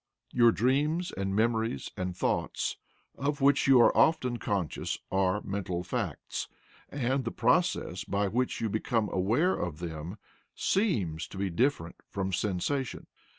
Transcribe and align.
Your 0.31 0.51
dreams 0.51 1.11
and 1.11 1.35
memories 1.35 1.91
and 1.95 2.17
thoughts, 2.17 2.75
of 3.19 3.39
which 3.39 3.67
you 3.67 3.79
are 3.79 3.95
often 3.95 4.37
conscious, 4.37 4.97
are 5.11 5.43
mental 5.43 5.83
facts, 5.83 6.47
and 6.89 7.23
the 7.23 7.29
process 7.29 8.03
by 8.03 8.27
which 8.27 8.59
you 8.61 8.67
become 8.67 9.09
aware 9.09 9.53
of 9.53 9.77
them 9.77 10.17
SEEMS 10.55 11.27
to 11.27 11.37
be 11.37 11.51
different 11.51 11.97
from 12.09 12.33
sensation. 12.33 13.05